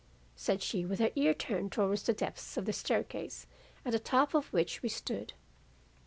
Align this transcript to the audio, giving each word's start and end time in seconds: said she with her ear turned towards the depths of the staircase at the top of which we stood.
said 0.35 0.63
she 0.63 0.83
with 0.83 0.97
her 0.97 1.11
ear 1.15 1.31
turned 1.31 1.71
towards 1.71 2.01
the 2.01 2.11
depths 2.15 2.57
of 2.57 2.65
the 2.65 2.73
staircase 2.73 3.45
at 3.85 3.91
the 3.91 3.99
top 3.99 4.33
of 4.33 4.51
which 4.51 4.81
we 4.81 4.89
stood. 4.89 5.33